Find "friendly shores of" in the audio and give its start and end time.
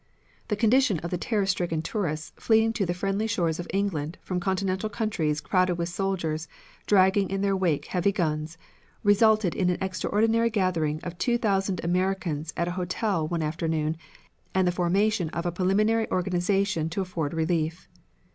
2.95-3.67